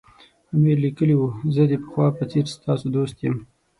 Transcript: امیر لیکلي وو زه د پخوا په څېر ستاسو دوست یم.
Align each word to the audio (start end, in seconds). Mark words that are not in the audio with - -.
امیر 0.55 0.77
لیکلي 0.85 1.15
وو 1.17 1.29
زه 1.55 1.63
د 1.71 1.73
پخوا 1.83 2.07
په 2.17 2.23
څېر 2.31 2.45
ستاسو 2.55 2.85
دوست 2.95 3.15
یم. 3.23 3.35